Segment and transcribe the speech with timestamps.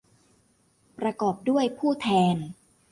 [0.99, 2.35] ประกอบด้วยผู้แทน